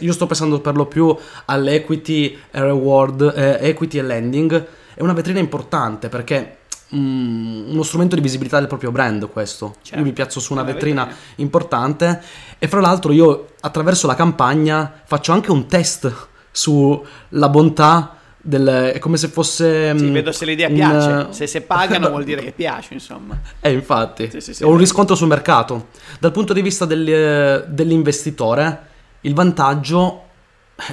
[0.00, 4.66] Io sto pensando per lo più all'equity e reward, eh, equity e lending.
[4.94, 6.56] È una vetrina importante perché
[6.94, 9.76] mm, uno strumento di visibilità del proprio brand questo.
[9.82, 12.20] Certo, io mi piazzo su una, vetrina, importante
[12.58, 18.66] e fra l'altro io attraverso la campagna faccio anche un test sulla bontà del...
[18.94, 19.96] è come se fosse...
[19.96, 21.26] Sì, mm, vedo se l'idea un, piace.
[21.28, 23.38] eh, Se, se pagano vuol dire che piace, insomma.
[23.60, 25.88] eh, infatti, Sì, sì, sì, è un riscontro sul mercato.
[26.18, 28.88] Dal punto di vista del- eh, dell'investitore,
[29.22, 30.22] il vantaggio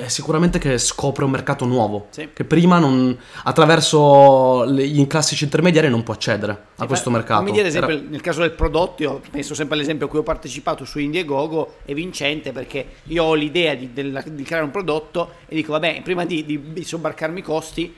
[0.01, 2.29] è sicuramente che scopre un mercato nuovo, Sì.
[2.33, 7.39] che prima non, attraverso gli classici intermediari non può accedere a questo fa- mercato.
[7.41, 10.23] Fammi dire, esempio, Era- nel caso del prodotto, io penso sempre all'esempio a cui ho
[10.23, 15.31] partecipato su Indiegogo, è vincente perché io ho l'idea di, della- di creare un prodotto
[15.47, 17.93] e dico, vabbè, prima di, di, di sobbarcarmi i costi,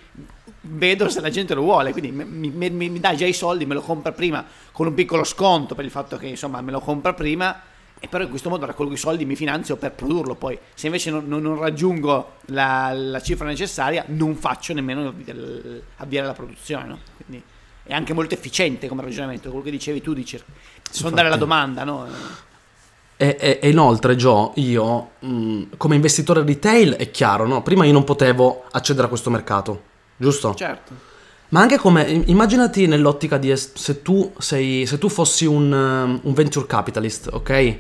[0.62, 3.66] vedo se la gente lo vuole, quindi mi, mi- mi- mi dà già i soldi,
[3.66, 6.80] me lo compra prima con un piccolo sconto per il fatto che insomma me lo
[6.80, 7.62] compra prima.
[8.02, 10.36] E però in questo modo raccolgo i soldi mi finanzio per produrlo.
[10.36, 15.14] Poi, se invece non, non- non raggiungo la, la cifra necessaria, non faccio nemmeno
[15.98, 16.88] avviare la produzione.
[16.88, 17.00] no?
[17.18, 17.44] Quindi
[17.84, 19.50] è anche molto efficiente come ragionamento.
[19.50, 20.40] Quello che dicevi tu, dici
[20.90, 22.08] sondare la domanda, no?
[23.18, 27.62] E, e- inoltre, Joe, io mh, come investitore retail è chiaro, no?
[27.64, 29.82] Prima io non potevo accedere a questo mercato,
[30.16, 30.54] giusto?
[30.54, 31.08] Certo.
[31.50, 36.34] Ma anche come, immaginati nell'ottica di se tu, sei, se tu fossi un, um, un
[36.34, 37.80] venture capitalist, ok?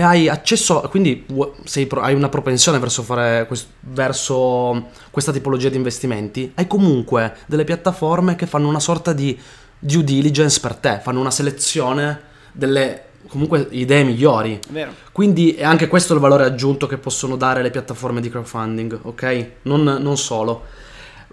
[0.00, 1.26] E hai accesso, quindi
[1.64, 7.64] sei hai una propensione verso, fare quest- verso questa tipologia di investimenti, hai comunque delle
[7.64, 9.38] piattaforme che fanno una sorta di
[9.78, 12.18] due diligence per te, fanno una selezione
[12.50, 14.58] delle comunque idee migliori.
[14.70, 14.94] Vero.
[15.12, 19.46] Quindi è anche questo il valore aggiunto che possono dare le piattaforme di crowdfunding, ok?
[19.64, 20.64] Non, non solo.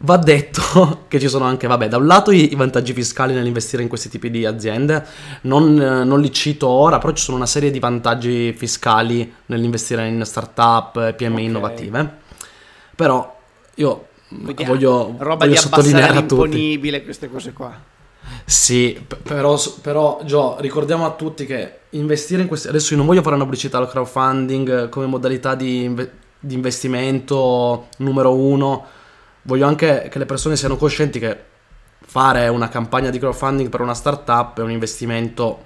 [0.02, 3.82] Va detto che ci sono anche, vabbè, da un lato i, i vantaggi fiscali nell'investire
[3.82, 5.04] in questi tipi di aziende,
[5.42, 10.08] non, eh, non li cito ora, però ci sono una serie di vantaggi fiscali nell'investire
[10.08, 11.40] in startup, PMI Ok.
[11.40, 12.18] innovative.
[12.96, 13.40] Però
[13.76, 14.72] io Vediamo.
[14.72, 16.80] voglio, roba voglio di sottolineare a tutti.
[17.04, 17.96] queste cose qua.
[18.46, 22.68] Sì, però, però Gio, ricordiamo a tutti che investire in questi...
[22.68, 25.94] Adesso io non voglio fare una pubblicità al crowdfunding come modalità di,
[26.40, 28.86] di investimento numero uno,
[29.48, 31.56] voglio anche che le persone siano coscienti che
[32.00, 35.64] fare una campagna di crowdfunding per una startup è un investimento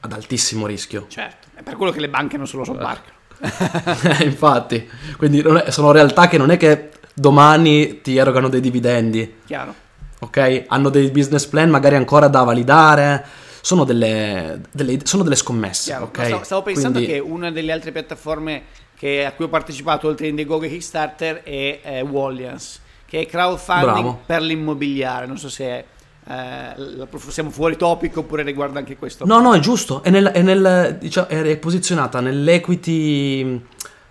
[0.00, 1.06] ad altissimo rischio.
[1.08, 3.16] Certo, è per quello che le banche non se lo sobbarcano.
[4.24, 9.36] Infatti, quindi è, sono realtà che non è che domani ti erogano dei dividendi.
[9.46, 9.74] Chiaro.
[10.20, 10.64] Ok?
[10.66, 13.24] Hanno dei business plan magari ancora da validare.
[13.60, 15.94] Sono delle, delle, sono delle scommesse.
[15.94, 16.26] Okay?
[16.26, 17.14] Stavo, stavo, pensando Quindi...
[17.14, 18.62] che una delle altre piattaforme
[18.96, 23.26] che, a cui ho partecipato oltre a Indiegogo e Kickstarter è eh, Wallians, che è
[23.26, 24.20] crowdfunding Bravo.
[24.26, 25.26] per l'immobiliare.
[25.26, 25.84] Non so se è
[26.30, 29.24] eh, siamo fuori topico oppure riguarda anche questo?
[29.24, 33.42] No, no, è giusto, è, nel, è, nel, diciamo, è posizionata nell'equity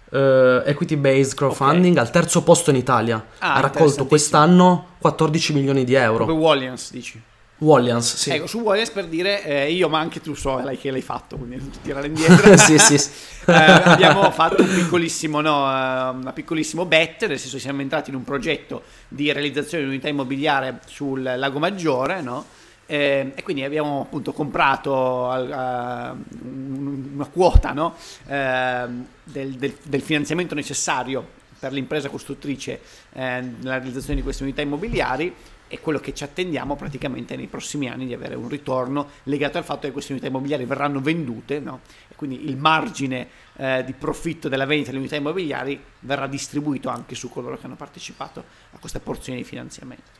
[0.10, 0.18] uh,
[0.66, 2.06] equity based crowdfunding okay.
[2.06, 3.24] al terzo posto in Italia.
[3.38, 6.26] Ah, ha raccolto quest'anno 14 milioni di euro.
[6.26, 7.22] Come Wallians, dici?
[7.60, 8.30] Wallians, sì.
[8.30, 11.38] Ecco, su Wallians per dire eh, io, ma anche tu so lei che l'hai fatto,
[11.38, 12.56] quindi non ti tirare indietro.
[12.58, 12.98] sì, sì.
[12.98, 13.10] sì.
[13.50, 18.12] eh, abbiamo fatto un piccolissimo, no, uh, un piccolissimo bet, nel senso che siamo entrati
[18.12, 22.46] in un progetto di realizzazione di unità immobiliare sul Lago Maggiore, no?
[22.86, 26.16] Eh, e quindi abbiamo appunto comprato uh,
[26.46, 27.96] una quota no?
[28.28, 28.86] eh,
[29.26, 31.28] del, del, del, finanziamento necessario
[31.60, 32.80] per l'impresa costruttrice
[33.12, 35.36] eh, nella realizzazione di queste unità immobiliari
[35.68, 39.64] e quello che ci attendiamo praticamente nei prossimi anni di avere un ritorno legato al
[39.64, 41.82] fatto che queste unità immobiliari verranno vendute no?
[42.16, 47.30] quindi il margine eh, di profitto della vendita delle unità immobiliari verrà distribuito anche su
[47.30, 50.17] coloro che hanno partecipato a questa porzione di finanziamento.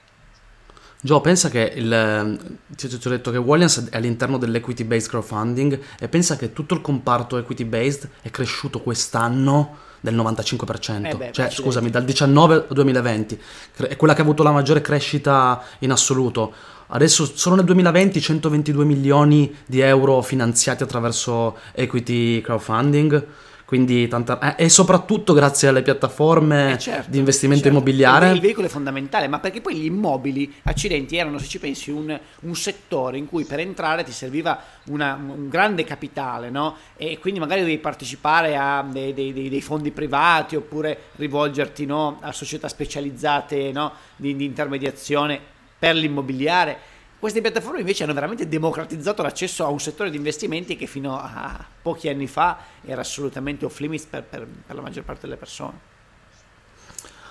[1.00, 2.40] Gio, pensa che il,
[2.76, 6.74] ti, ti ho detto che Wallians è all'interno dell'equity based crowdfunding e pensa che tutto
[6.74, 12.54] il comparto equity based è cresciuto quest'anno del 95%, eh beh, cioè scusami, dal 19
[12.54, 13.42] al 2020,
[13.88, 16.54] è quella che ha avuto la maggiore crescita in assoluto.
[16.88, 23.26] Adesso solo nel 2020 122 milioni di euro finanziati attraverso equity crowdfunding
[23.68, 27.78] quindi tanta, eh, e soprattutto grazie alle piattaforme eh certo, di investimento certo.
[27.78, 28.32] immobiliare.
[28.32, 32.18] Il veicolo è fondamentale, ma perché poi gli immobili, accidenti, erano, se ci pensi, un,
[32.40, 36.78] un settore in cui per entrare ti serviva una, un grande capitale, no?
[36.96, 42.32] E quindi magari devi partecipare a dei, dei, dei fondi privati oppure rivolgerti no, a
[42.32, 45.42] società specializzate no, di, di intermediazione
[45.78, 50.86] per l'immobiliare queste piattaforme invece hanno veramente democratizzato l'accesso a un settore di investimenti che
[50.86, 55.22] fino a pochi anni fa era assolutamente off limits per, per, per la maggior parte
[55.22, 55.96] delle persone.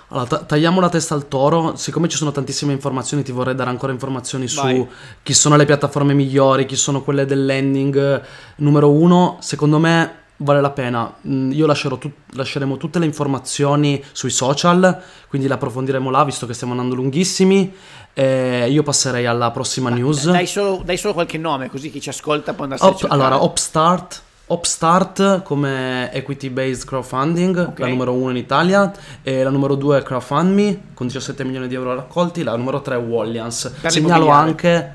[0.09, 1.75] Allora, tagliamo la testa al toro.
[1.75, 4.75] Siccome ci sono tantissime informazioni, ti vorrei dare ancora informazioni Vai.
[4.75, 4.87] su
[5.21, 8.23] chi sono le piattaforme migliori, chi sono quelle del landing
[8.57, 9.37] numero uno.
[9.41, 11.13] Secondo me vale la pena.
[11.27, 16.53] Mm, io tu- lasceremo tutte le informazioni sui social, quindi le approfondiremo là, visto che
[16.53, 17.73] stiamo andando lunghissimi.
[18.13, 20.29] Eh, io passerei alla prossima Ma news.
[20.31, 23.37] Dai solo, dai solo, qualche nome, così chi ci ascolta può andarsi Op, a Allora,
[23.37, 24.21] Upstart.
[24.49, 27.73] Upstart come equity based crowdfunding, okay.
[27.79, 31.75] la numero uno in Italia, e la numero due è CrowdFundMe con 17 milioni di
[31.75, 33.73] euro raccolti, la numero tre è Wallians.
[33.81, 34.93] Per Segnalo anche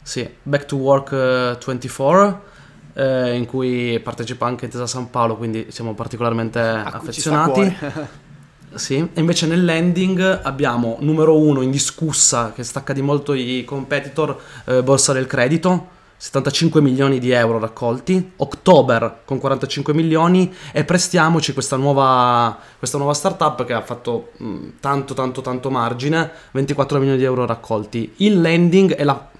[0.00, 1.10] sì, Back to Work
[1.58, 2.52] 24
[2.94, 7.76] eh, in cui partecipa anche Intesa San Paolo, quindi siamo particolarmente a affezionati.
[8.74, 14.36] Sì, e invece nel landing abbiamo numero uno indiscussa che stacca di molto i competitor,
[14.64, 21.52] eh, Borsa del Credito, 75 milioni di euro raccolti, October con 45 milioni e prestiamoci
[21.52, 26.98] questa nuova, questa nuova startup che ha fatto mh, mm, tanto tanto tanto margine, 24
[26.98, 28.14] milioni di euro raccolti.
[28.16, 29.30] Il landing è la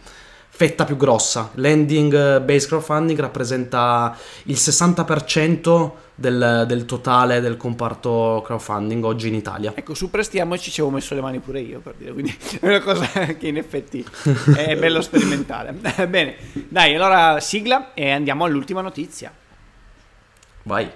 [0.56, 1.50] fetta più grossa.
[1.54, 9.34] Landing eh, based crowdfunding rappresenta il 60% del, del, totale del comparto crowdfunding oggi in
[9.34, 9.72] Italia.
[9.74, 12.80] Ecco, su Prestiamoci ci avevo messo le mani pure io per dire, quindi è una
[12.80, 14.06] cosa che in effetti
[14.54, 15.72] è bello sperimentare.
[16.08, 16.36] Bene,
[16.68, 19.32] dai, allora sigla e andiamo all'ultima notizia.
[20.62, 20.88] Vai.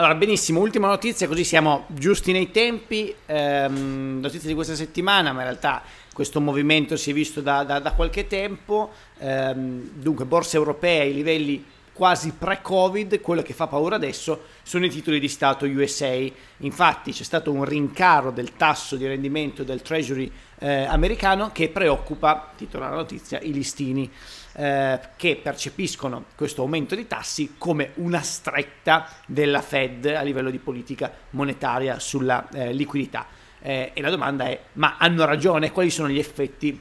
[0.00, 3.14] Allora, benissimo, ultima notizia, così siamo giusti nei tempi.
[3.26, 5.82] Ehm, notizia di questa settimana, ma in realtà
[6.14, 8.92] questo movimento si è visto da, da, da qualche tempo.
[9.18, 14.88] Ehm, dunque, borse europee ai livelli quasi pre-Covid, quello che fa paura adesso sono i
[14.88, 16.16] titoli di Stato USA.
[16.60, 22.54] Infatti c'è stato un rincaro del tasso di rendimento del Treasury eh, americano che preoccupa,
[22.56, 24.10] titola la notizia, i listini
[24.52, 30.58] eh, che percepiscono questo aumento di tassi come una stretta della Fed a livello di
[30.58, 33.26] politica monetaria sulla eh, liquidità.
[33.62, 35.70] Eh, e la domanda è, ma hanno ragione?
[35.70, 36.78] Quali sono gli effetti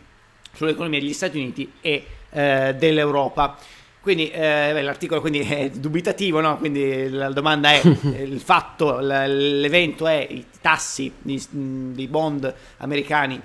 [0.54, 3.58] sull'economia degli Stati Uniti e eh, dell'Europa?
[4.02, 6.58] quindi eh, l'articolo quindi è dubitativo, no?
[6.58, 7.82] quindi la domanda è
[8.18, 13.40] il fatto, l'evento è i tassi di, di bond americani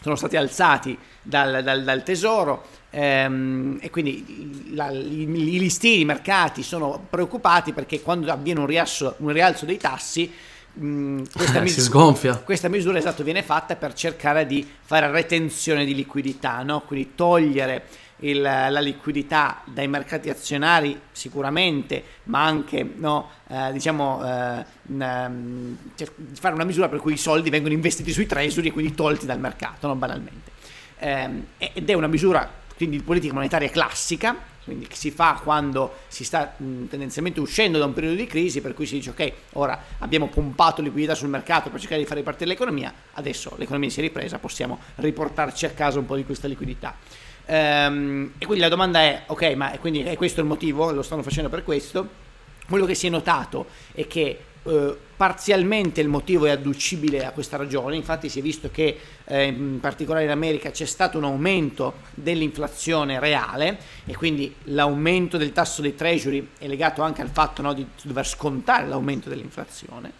[0.00, 2.64] sono stati alzati dal, dal, dal tesoro
[2.98, 8.66] ehm, e quindi la, i, i, listini, i mercati sono preoccupati perché quando avviene un,
[8.66, 10.32] rialzo, un rialzo dei tassi
[10.72, 12.36] mh, questa, eh, mis- si sgonfia.
[12.38, 16.80] questa misura esatto viene fatta per cercare di fare retenzione di liquidità, no?
[16.80, 17.84] quindi togliere
[18.22, 25.76] il, la liquidità dai mercati azionari sicuramente, ma anche no, eh, diciamo, eh, mh,
[26.32, 29.38] fare una misura per cui i soldi vengono investiti sui treasury e quindi tolti dal
[29.38, 30.50] mercato, no, banalmente.
[30.98, 36.22] Eh, ed è una misura quindi di politica monetaria classica, quindi si fa quando si
[36.22, 39.82] sta mh, tendenzialmente uscendo da un periodo di crisi, per cui si dice ok, ora
[39.98, 44.02] abbiamo pompato liquidità sul mercato per cercare di fare ripartire l'economia, adesso l'economia si è
[44.02, 46.94] ripresa, possiamo riportarci a casa un po' di questa liquidità.
[47.46, 50.92] Ehm, e quindi la domanda è, ok, ma quindi è questo il motivo?
[50.92, 52.08] Lo stanno facendo per questo?
[52.68, 57.56] Quello che si è notato è che eh, parzialmente il motivo è adducibile a questa
[57.56, 61.94] ragione, infatti si è visto che eh, in particolare in America c'è stato un aumento
[62.14, 67.72] dell'inflazione reale e quindi l'aumento del tasso dei treasury è legato anche al fatto no,
[67.72, 70.12] di dover scontare l'aumento dell'inflazione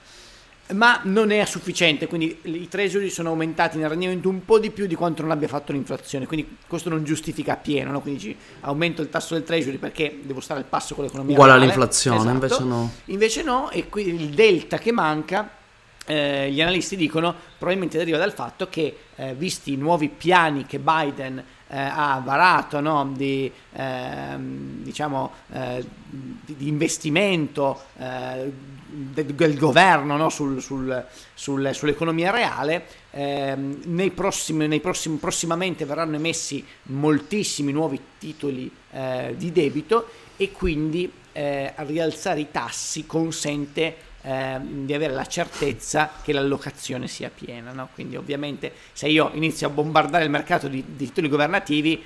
[0.75, 4.87] ma non è sufficiente, quindi i treasury sono aumentati nel rendimento un po' di più
[4.87, 8.01] di quanto non abbia fatto l'inflazione, quindi questo non giustifica appieno, no?
[8.01, 11.33] quindi aumento il tasso del treasury perché devo stare al passo con l'economia.
[11.33, 12.35] Uguale all'inflazione, esatto.
[12.35, 12.93] invece no.
[13.07, 15.57] Invece no, e qui il delta che manca
[16.09, 20.79] eh, gli analisti dicono probabilmente deriva dal fatto che eh, visti i nuovi piani che
[20.79, 28.51] Biden eh, ha varato no, di, ehm, diciamo, eh, di, di, investimento eh,
[28.89, 36.17] del, governo no, sul, sul, sul, sull'economia reale, ehm, nei prossimi, nei prossimi, prossimamente verranno
[36.17, 44.93] emessi moltissimi nuovi titoli eh, di debito e quindi rialzare i tassi consente eh, di
[44.93, 47.73] avere la certezza che l'allocazione sia piena.
[47.73, 47.89] No?
[47.95, 52.03] Quindi ovviamente se io inizio a bombardare il mercato di, di titoli governativi,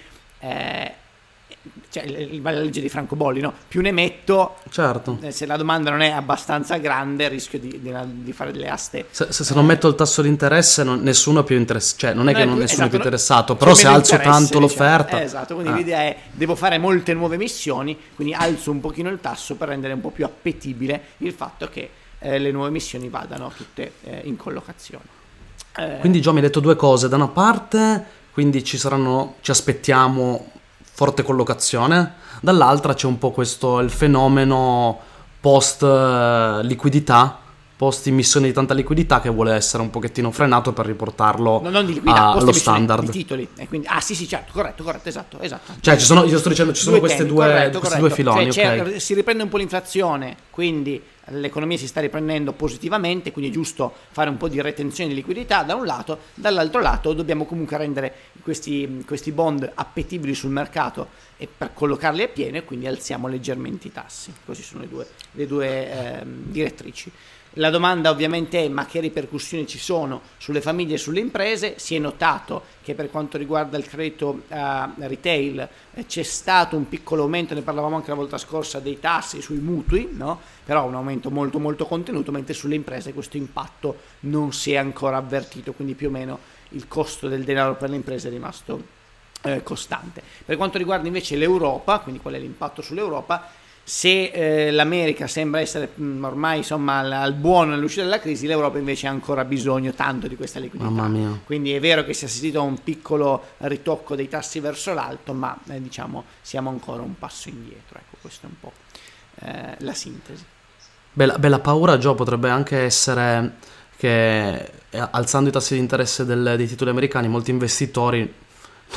[1.90, 2.06] cioè
[2.40, 3.52] la legge di francobolli, no?
[3.68, 5.18] più ne metto, certo.
[5.20, 9.06] Eh, se la domanda non è abbastanza grande rischio di, di, di fare delle aste.
[9.10, 12.14] Se, se, se non metto il tasso di interesse non, nessuno è più interessato, cioè
[12.14, 14.40] non è non che è più, nessuno esatto, è più interessato, però se alzo tanto
[14.40, 14.60] diciamo.
[14.60, 15.20] l'offerta...
[15.20, 15.76] Eh, esatto, quindi ah.
[15.76, 19.92] l'idea è devo fare molte nuove missioni, quindi alzo un pochino il tasso per rendere
[19.92, 25.20] un po' più appetibile il fatto che eh, le nuove missioni vadano tutte in collocazione.
[26.00, 30.51] Quindi Gio mi hai detto due cose, da una parte quindi ci saranno, ci aspettiamo
[31.02, 35.00] forte collocazione, dall'altra c'è un po' questo il fenomeno
[35.40, 37.38] post eh, liquidità
[37.74, 41.84] post immissione di tanta liquidità che vuole essere un pochettino frenato per riportarlo no, non
[41.84, 43.06] di liquidità, a, allo standard.
[43.06, 43.48] Di titoli.
[43.66, 45.72] Quindi, ah sì sì certo, corretto, corretto, esatto, esatto.
[45.80, 48.06] Cioè ci sono, io sto dicendo, ci sono due queste, temi, due, corretto, questi corretto.
[48.06, 48.52] due filoni.
[48.52, 49.00] Cioè, okay.
[49.00, 54.28] Si riprende un po' l'inflazione, quindi l'economia si sta riprendendo positivamente, quindi è giusto fare
[54.28, 59.04] un po' di retenzione di liquidità da un lato, dall'altro lato dobbiamo comunque rendere questi,
[59.06, 63.92] questi bond appetibili sul mercato e per collocarli a pieno e quindi alziamo leggermente i
[63.92, 64.32] tassi.
[64.44, 67.10] Queste sono le due, le due eh, direttrici.
[67.56, 71.74] La domanda ovviamente è ma che ripercussioni ci sono sulle famiglie e sulle imprese?
[71.78, 74.54] Si è notato che per quanto riguarda il credito uh,
[74.96, 79.42] retail eh, c'è stato un piccolo aumento, ne parlavamo anche la volta scorsa, dei tassi
[79.42, 80.40] sui mutui, no?
[80.64, 85.18] però un aumento molto molto contenuto, mentre sulle imprese questo impatto non si è ancora
[85.18, 86.38] avvertito, quindi più o meno
[86.70, 88.82] il costo del denaro per le imprese è rimasto
[89.42, 90.22] eh, costante.
[90.44, 95.90] Per quanto riguarda invece l'Europa, quindi qual è l'impatto sull'Europa, se eh, l'America sembra essere
[95.94, 99.92] mh, mm, ormai insomma, al, al, buono nell'uscita dalla crisi, l'Europa invece ha ancora bisogno
[99.92, 100.88] tanto di questa liquidità.
[101.44, 105.32] Quindi è vero che si è assistito a un piccolo ritocco dei tassi verso l'alto,
[105.32, 107.98] ma eh, diciamo siamo ancora un passo indietro.
[107.98, 108.72] Ecco, questa è un po'
[109.40, 110.44] eh, la sintesi.
[111.14, 113.56] Beh la, paura, Gio, potrebbe anche essere
[113.96, 114.54] che
[114.90, 118.32] eh, alzando i tassi di interesse del, dei titoli americani, molti investitori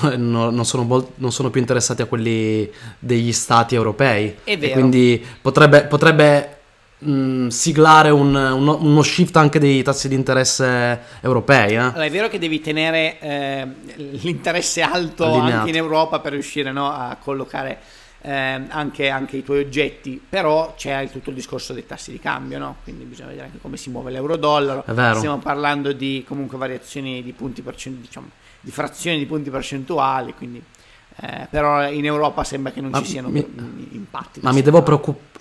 [0.17, 4.35] non sono, non sono, più interessati a quelli degli stati europei.
[4.43, 4.71] È vero.
[4.71, 6.57] E quindi potrebbe, potrebbe
[6.99, 11.73] mh, siglare un, uno, uno, shift anche dei tassi di interesse europei.
[11.73, 11.77] Eh?
[11.77, 15.57] Allora, è vero che devi tenere eh, l'interesse alto Allineato.
[15.57, 17.79] anche in Europa per riuscire no, a collocare
[18.21, 22.57] eh, anche, anche, i tuoi oggetti, però c'è tutto il discorso dei tassi di cambio,
[22.57, 22.77] no?
[22.83, 24.83] quindi bisogna vedere anche come si muove l'euro-dollaro.
[25.15, 28.29] Stiamo parlando di comunque variazioni di punti percentuali, diciamo
[28.65, 30.61] di frazioni di punti percentuali, quindi,
[31.17, 33.45] eh, però in Europa sembra che non ma ci siano mi,
[33.91, 34.39] impatti.
[34.41, 35.39] Ma mi devo, preoccup-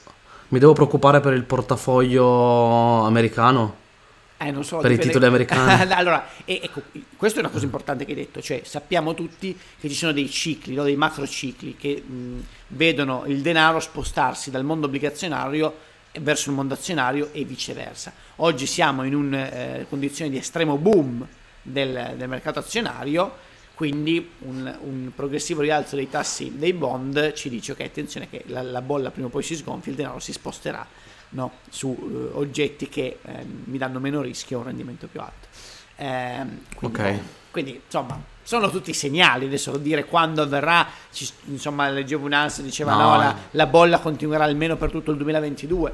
[0.49, 3.77] mi devo, preoccupare per il portafoglio americano?
[4.37, 5.89] Eh, non so, per dipende- i titoli americani.
[5.95, 6.83] allora, e- ecco,
[7.17, 10.29] questa è una cosa importante che hai detto, cioè sappiamo tutti che ci sono dei
[10.29, 10.83] cicli, no?
[10.83, 17.31] dei macrocicli che mh, vedono il denaro spostarsi dal mondo obbligazionario verso il mondo azionario
[17.33, 18.13] e viceversa.
[18.37, 19.49] Oggi siamo in una
[19.89, 21.27] condizione di estremo boom
[21.65, 23.33] del, del mercato azionario,
[23.75, 28.63] quindi un, un progressivo rialzo dei tassi dei bond ci dice ok attenzione che la,
[28.63, 30.87] la bolla prima o poi si sgonfia, il denaro si sposterà
[31.31, 35.49] no, su eh, oggetti che eh, mi danno meno rischio e un rendimento più alto.
[35.97, 37.19] Ehm, quindi, Ok.
[37.51, 42.99] quindi, insomma sono tutti segnali adesso dire quando avverrà ci- insomma leggevo un'ansia diceva no,
[43.11, 43.41] No, la, eh.
[43.53, 45.93] la bolla continuerà almeno per tutto il 2022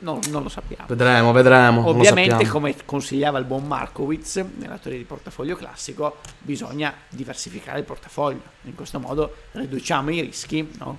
[0.00, 1.86] no, non lo sappiamo Vedremo, vedremo.
[1.88, 8.42] Ovviamente, come consigliava il buon Markowitz nella teoria di portafoglio classico, bisogna diversificare il portafoglio.
[8.62, 10.98] In questo modo riduciamo i rischi no?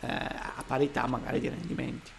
[0.00, 2.10] Eh, a parità magari di rendimenti.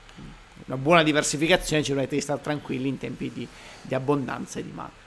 [0.66, 3.48] Una buona diversificazione ci permette di stare tranquilli in tempi di,
[3.82, 5.00] di abbondanza e di mano.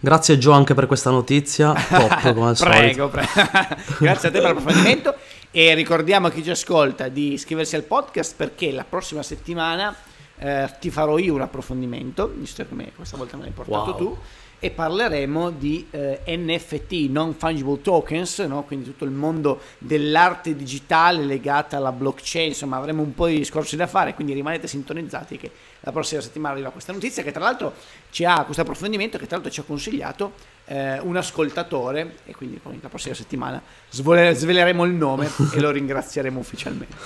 [0.00, 1.72] Grazie Gio anche per questa notizia.
[1.88, 3.08] Top come al solito.
[3.08, 3.82] prego, prego.
[3.98, 5.14] Grazie a te per l'approfondimento
[5.50, 9.94] e ricordiamo a chi ci ascolta di iscriversi al podcast perché la prossima settimana
[10.38, 13.96] eh, ti farò io un approfondimento, visto che questa volta me l'hai portato Wow.
[13.96, 14.16] tu,
[14.60, 18.64] e parleremo di eh, NFT, non fungible tokens, no?
[18.64, 23.76] quindi tutto il mondo dell'arte digitale legata alla blockchain, insomma avremo un po' di discorsi
[23.76, 25.50] da fare, quindi rimanete sintonizzati che
[25.80, 27.74] la prossima settimana arriva questa notizia che tra l'altro
[28.10, 30.32] ci ha, questo approfondimento che tra l'altro ci ha consigliato
[30.66, 35.70] eh, un ascoltatore e quindi poi la prossima settimana svole- sveleremo il nome e lo
[35.70, 36.96] ringrazieremo ufficialmente.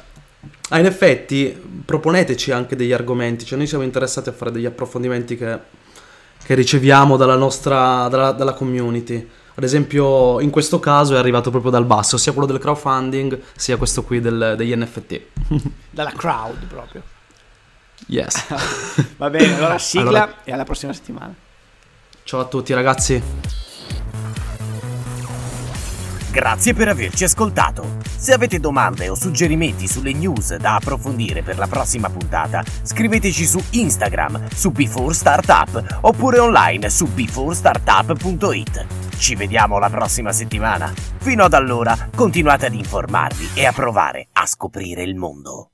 [0.72, 5.36] Ah, in effetti, proponeteci anche degli argomenti, cioè noi siamo interessati a fare degli approfondimenti
[5.36, 5.58] che,
[6.50, 9.28] che riceviamo dalla nostra dalla, dalla community.
[9.54, 13.76] Ad esempio, in questo caso è arrivato proprio dal basso, sia quello del crowdfunding, sia
[13.76, 15.20] questo qui del- degli NFT.
[15.90, 17.02] Dalla crowd proprio.
[18.08, 18.46] Yes.
[19.16, 21.32] Va bene, allora sigla Allora- e alla prossima settimana.
[22.24, 23.22] Ciao a tutti ragazzi.
[26.30, 27.96] Grazie per averci ascoltato.
[28.04, 33.60] Se avete domande o suggerimenti sulle news da approfondire per la prossima puntata, scriveteci su
[33.70, 38.86] Instagram su Before Startup oppure online su beforestartup.it.
[39.16, 40.92] Ci vediamo la prossima settimana.
[41.18, 45.70] Fino ad allora, continuate ad informarvi e a provare a scoprire il mondo.